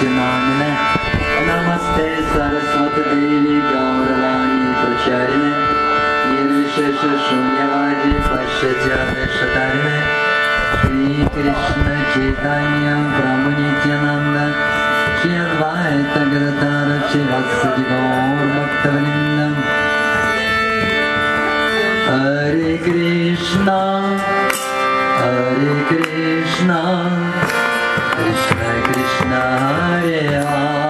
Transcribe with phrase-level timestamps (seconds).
[0.00, 0.78] Пхатинамине,
[1.46, 5.52] Намасте Сарасвати Деви Гауравани Прачарине,
[6.30, 9.24] Нирвишеша Шуньявади Пашадяны
[11.34, 14.46] Кришна Читанья Прамунитянанда,
[15.22, 19.54] Чирвайта Гратара Чивасади Гаур Бхактавриндам,
[22.08, 23.80] Hare Krishna,
[25.20, 27.59] Hare Krishna,
[28.20, 30.89] Krishna Hare Hare.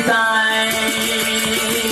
[0.06, 1.91] 在